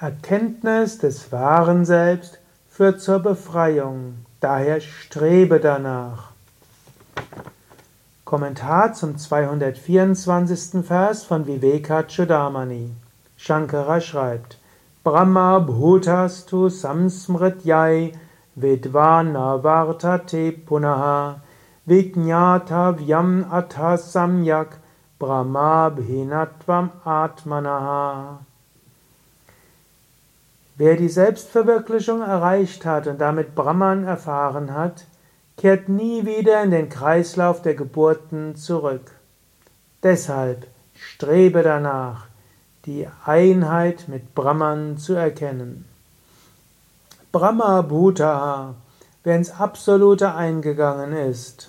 [0.00, 6.32] Erkenntnis des wahren Selbst führt zur Befreiung, daher strebe danach.
[8.24, 10.84] Kommentar zum 224.
[10.84, 12.90] Vers von Vivekachudamani.
[13.36, 14.58] Shankara schreibt:
[15.04, 18.14] Brahma bhutastu samsmrityai
[18.56, 21.36] vidvana vartate punaha
[21.86, 24.70] vyam atha samyak
[25.20, 28.40] brahma bhinatvam atmanaha.
[30.76, 35.04] Wer die Selbstverwirklichung erreicht hat und damit Brahman erfahren hat,
[35.56, 39.12] kehrt nie wieder in den Kreislauf der Geburten zurück.
[40.02, 42.26] Deshalb strebe danach,
[42.86, 45.84] die Einheit mit Brahman zu erkennen.
[47.30, 48.74] Brahma Bhutaha,
[49.22, 51.68] wer ins Absolute eingegangen ist,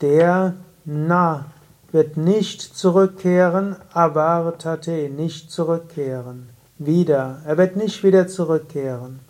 [0.00, 1.46] der na
[1.92, 9.20] wird nicht zurückkehren, avartate, nicht zurückkehren, wieder, er wird nicht wieder zurückkehren.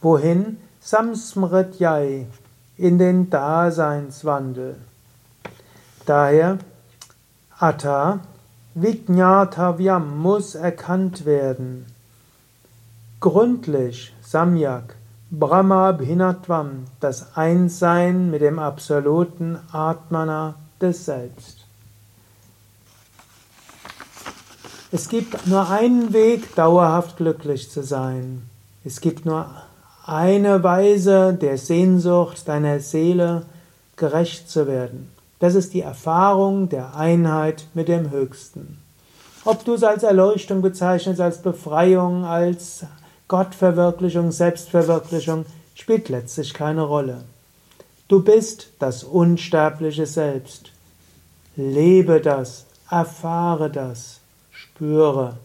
[0.00, 0.58] Wohin?
[0.80, 2.26] Samsmrityai,
[2.76, 4.76] in den Daseinswandel.
[6.06, 6.58] Daher,
[7.58, 8.20] Atta,
[8.74, 11.86] Vijnatavyam muss erkannt werden.
[13.20, 14.94] Gründlich, Samyak,
[15.30, 21.67] Brahma Bhinatvam, das Einssein mit dem absoluten Atmana des Selbst.
[24.90, 28.48] Es gibt nur einen Weg, dauerhaft glücklich zu sein.
[28.86, 29.50] Es gibt nur
[30.06, 33.44] eine Weise der Sehnsucht deiner Seele,
[33.96, 35.10] gerecht zu werden.
[35.40, 38.78] Das ist die Erfahrung der Einheit mit dem Höchsten.
[39.44, 42.86] Ob du es als Erleuchtung bezeichnest, als Befreiung, als
[43.28, 47.24] Gottverwirklichung, Selbstverwirklichung, spielt letztlich keine Rolle.
[48.08, 50.70] Du bist das unsterbliche Selbst.
[51.56, 54.20] Lebe das, erfahre das,
[54.58, 55.36] spüre,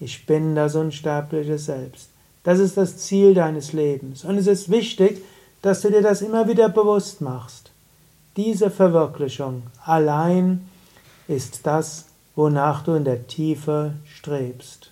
[0.00, 2.10] ich bin das unsterbliche Selbst.
[2.42, 4.24] Das ist das Ziel deines Lebens.
[4.24, 5.22] Und es ist wichtig,
[5.62, 7.70] dass du dir das immer wieder bewusst machst.
[8.36, 10.68] Diese Verwirklichung allein
[11.26, 14.90] ist das, wonach du in der Tiefe strebst.